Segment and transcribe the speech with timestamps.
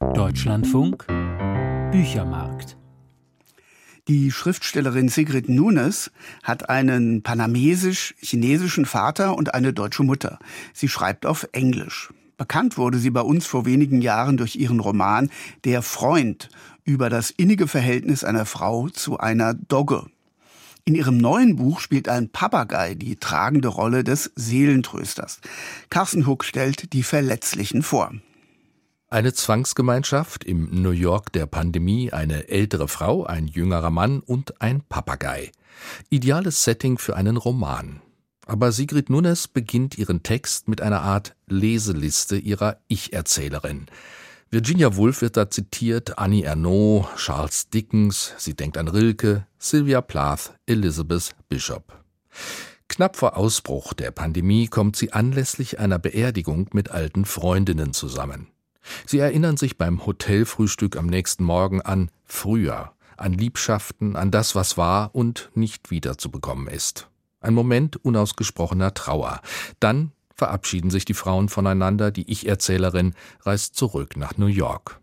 [0.00, 1.06] Deutschlandfunk
[1.90, 2.76] Büchermarkt
[4.06, 6.10] die Schriftstellerin Sigrid Nunes
[6.42, 10.38] hat einen panamesisch-chinesischen Vater und eine deutsche Mutter.
[10.72, 12.10] Sie schreibt auf Englisch.
[12.38, 15.30] Bekannt wurde sie bei uns vor wenigen Jahren durch ihren Roman
[15.64, 16.48] Der Freund
[16.84, 20.06] über das innige Verhältnis einer Frau zu einer Dogge.
[20.86, 25.40] In ihrem neuen Buch spielt ein Papagei die tragende Rolle des Seelentrösters.
[25.90, 28.12] Carsten Huck stellt die Verletzlichen vor.
[29.10, 34.82] Eine Zwangsgemeinschaft im New York der Pandemie, eine ältere Frau, ein jüngerer Mann und ein
[34.82, 35.50] Papagei.
[36.10, 38.02] Ideales Setting für einen Roman.
[38.44, 43.86] Aber Sigrid Nunes beginnt ihren Text mit einer Art Leseliste ihrer Ich-Erzählerin.
[44.50, 50.52] Virginia Woolf wird da zitiert, Annie Ernaux, Charles Dickens, sie denkt an Rilke, Sylvia Plath,
[50.66, 52.04] Elizabeth Bishop.
[52.88, 58.48] Knapp vor Ausbruch der Pandemie kommt sie anlässlich einer Beerdigung mit alten Freundinnen zusammen.
[59.06, 64.76] Sie erinnern sich beim Hotelfrühstück am nächsten Morgen an früher, an Liebschaften, an das, was
[64.76, 67.08] war und nicht wiederzubekommen ist.
[67.40, 69.40] Ein Moment unausgesprochener Trauer.
[69.80, 75.00] Dann verabschieden sich die Frauen voneinander, die Ich-Erzählerin reist zurück nach New York.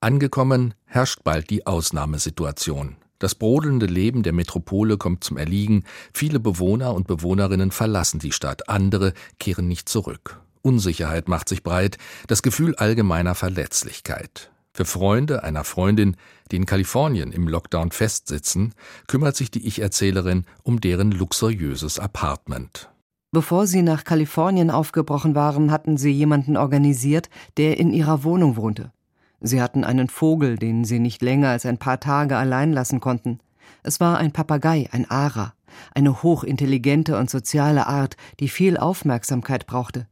[0.00, 2.96] Angekommen herrscht bald die Ausnahmesituation.
[3.18, 8.68] Das brodelnde Leben der Metropole kommt zum Erliegen, viele Bewohner und Bewohnerinnen verlassen die Stadt,
[8.68, 10.40] andere kehren nicht zurück.
[10.66, 14.50] Unsicherheit macht sich breit, das Gefühl allgemeiner Verletzlichkeit.
[14.72, 16.16] Für Freunde einer Freundin,
[16.50, 18.74] die in Kalifornien im Lockdown festsitzen,
[19.06, 22.90] kümmert sich die Ich-Erzählerin um deren luxuriöses Apartment.
[23.30, 28.92] Bevor sie nach Kalifornien aufgebrochen waren, hatten sie jemanden organisiert, der in ihrer Wohnung wohnte.
[29.40, 33.38] Sie hatten einen Vogel, den sie nicht länger als ein paar Tage allein lassen konnten.
[33.84, 35.54] Es war ein Papagei, ein Ara,
[35.94, 40.08] eine hochintelligente und soziale Art, die viel Aufmerksamkeit brauchte.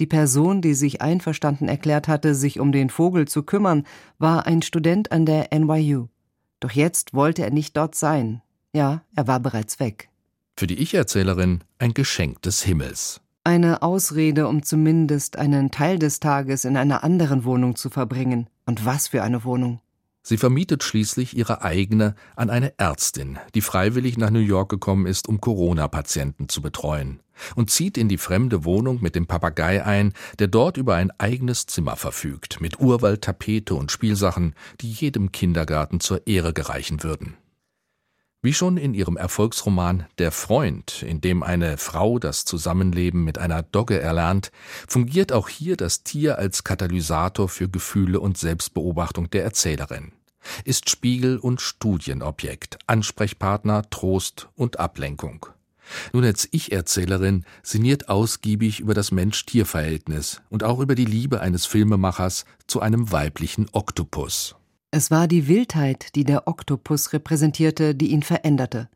[0.00, 3.84] Die Person, die sich einverstanden erklärt hatte, sich um den Vogel zu kümmern,
[4.18, 6.06] war ein Student an der NYU.
[6.60, 8.42] Doch jetzt wollte er nicht dort sein.
[8.72, 10.08] Ja, er war bereits weg.
[10.56, 13.20] Für die Ich-Erzählerin ein Geschenk des Himmels.
[13.44, 18.48] Eine Ausrede, um zumindest einen Teil des Tages in einer anderen Wohnung zu verbringen.
[18.66, 19.80] Und was für eine Wohnung.
[20.22, 25.26] Sie vermietet schließlich ihre eigene an eine Ärztin, die freiwillig nach New York gekommen ist,
[25.26, 27.20] um Corona-Patienten zu betreuen,
[27.56, 31.66] und zieht in die fremde Wohnung mit dem Papagei ein, der dort über ein eigenes
[31.66, 37.36] Zimmer verfügt, mit Urwald, Tapete und Spielsachen, die jedem Kindergarten zur Ehre gereichen würden.
[38.40, 43.62] Wie schon in ihrem Erfolgsroman Der Freund, in dem eine Frau das Zusammenleben mit einer
[43.64, 44.52] Dogge erlernt,
[44.86, 50.12] fungiert auch hier das Tier als Katalysator für Gefühle und Selbstbeobachtung der Erzählerin,
[50.64, 55.46] ist Spiegel und Studienobjekt, Ansprechpartner, Trost und Ablenkung.
[56.12, 62.44] Nun als Ich-Erzählerin sinniert ausgiebig über das Mensch-Tier-Verhältnis und auch über die Liebe eines Filmemachers
[62.66, 64.54] zu einem weiblichen Oktopus.
[64.90, 68.88] Es war die Wildheit, die der Oktopus repräsentierte, die ihn veränderte.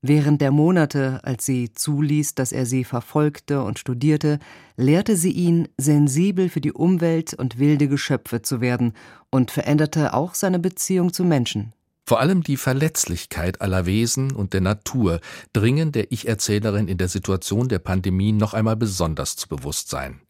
[0.00, 4.38] Während der Monate, als sie zuließ, dass er sie verfolgte und studierte,
[4.76, 8.92] lehrte sie ihn, sensibel für die Umwelt und wilde Geschöpfe zu werden
[9.30, 11.72] und veränderte auch seine Beziehung zu Menschen.
[12.08, 15.20] Vor allem die Verletzlichkeit aller Wesen und der Natur
[15.52, 20.22] dringen der Ich-Erzählerin in der Situation der Pandemie noch einmal besonders zu Bewusstsein.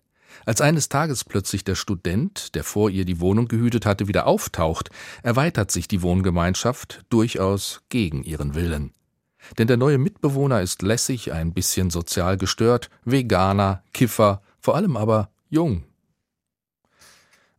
[0.44, 4.90] Als eines Tages plötzlich der Student, der vor ihr die Wohnung gehütet hatte, wieder auftaucht,
[5.22, 8.92] erweitert sich die Wohngemeinschaft durchaus gegen ihren Willen.
[9.56, 15.30] Denn der neue Mitbewohner ist lässig, ein bisschen sozial gestört, Veganer, Kiffer, vor allem aber
[15.48, 15.84] jung.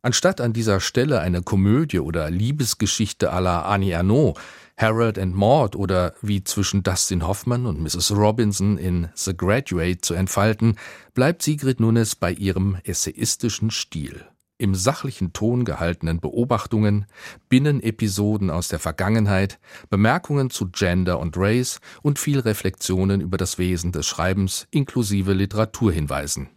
[0.02, 4.38] Anstatt an dieser Stelle eine Komödie oder Liebesgeschichte à la Annie Ernaux
[4.80, 8.12] Harold and Maud oder wie zwischen Dustin Hoffman und Mrs.
[8.12, 10.76] Robinson in The Graduate zu entfalten,
[11.12, 14.24] bleibt Sigrid Nunes bei ihrem essayistischen Stil.
[14.56, 17.04] Im sachlichen Ton gehaltenen Beobachtungen,
[17.50, 19.58] Binnenepisoden aus der Vergangenheit,
[19.90, 26.48] Bemerkungen zu Gender und Race und viel Reflexionen über das Wesen des Schreibens inklusive Literaturhinweisen.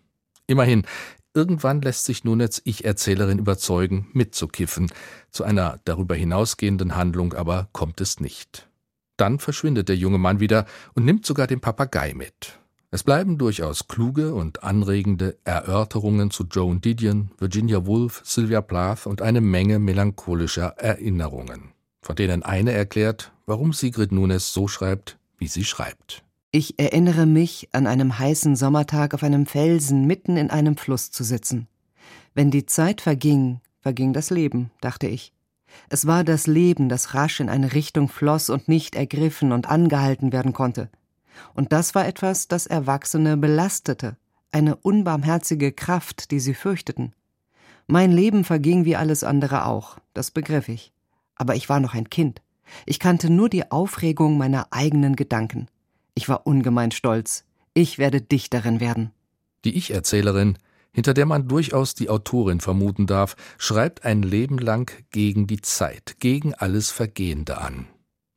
[0.47, 0.83] Immerhin,
[1.33, 4.91] Irgendwann lässt sich nun als Ich-Erzählerin überzeugen, mitzukiffen.
[5.31, 8.67] Zu einer darüber hinausgehenden Handlung aber kommt es nicht.
[9.17, 12.59] Dann verschwindet der junge Mann wieder und nimmt sogar den Papagei mit.
[12.91, 19.23] Es bleiben durchaus kluge und anregende Erörterungen zu Joan Didion, Virginia Woolf, Sylvia Plath und
[19.23, 21.71] eine Menge melancholischer Erinnerungen,
[22.03, 26.23] von denen eine erklärt, warum Sigrid Nunes so schreibt, wie sie schreibt.
[26.55, 31.23] Ich erinnere mich, an einem heißen Sommertag auf einem Felsen mitten in einem Fluss zu
[31.23, 31.67] sitzen.
[32.35, 35.33] Wenn die Zeit verging, verging das Leben, dachte ich.
[35.89, 40.31] Es war das Leben, das rasch in eine Richtung floss und nicht ergriffen und angehalten
[40.31, 40.91] werden konnte.
[41.55, 44.15] Und das war etwas, das Erwachsene belastete,
[44.51, 47.15] eine unbarmherzige Kraft, die sie fürchteten.
[47.87, 50.93] Mein Leben verging wie alles andere auch, das begriff ich.
[51.33, 52.43] Aber ich war noch ein Kind.
[52.85, 55.67] Ich kannte nur die Aufregung meiner eigenen Gedanken.
[56.15, 57.43] Ich war ungemein stolz.
[57.73, 59.11] Ich werde Dichterin werden.
[59.65, 60.57] Die Ich-Erzählerin,
[60.91, 66.17] hinter der man durchaus die Autorin vermuten darf, schreibt ein Leben lang gegen die Zeit,
[66.19, 67.87] gegen alles Vergehende an.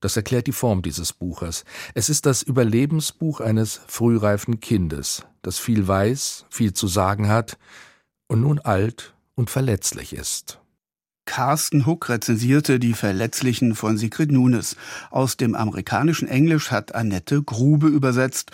[0.01, 1.65] Das erklärt die Form dieses Buches.
[1.95, 7.59] Es ist das Überlebensbuch eines frühreifen Kindes, das viel weiß, viel zu sagen hat
[8.27, 10.61] und nun alt und verletzlich ist.
[11.27, 14.77] Carsten Huck rezensierte die Verletzlichen von Sigrid Nunes.
[15.11, 18.53] Aus dem amerikanischen Englisch hat Annette Grube übersetzt.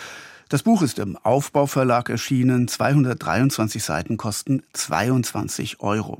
[0.49, 2.67] Das Buch ist im Aufbauverlag erschienen.
[2.67, 6.19] 223 Seiten kosten 22 Euro.